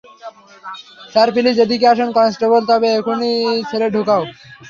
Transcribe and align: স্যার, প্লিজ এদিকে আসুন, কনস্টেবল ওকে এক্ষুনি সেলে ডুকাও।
স্যার, 1.13 1.29
প্লিজ 1.33 1.57
এদিকে 1.65 1.85
আসুন, 1.91 2.09
কনস্টেবল 2.17 2.61
ওকে 2.65 2.89
এক্ষুনি 2.91 3.31
সেলে 3.69 3.87
ডুকাও। 3.95 4.23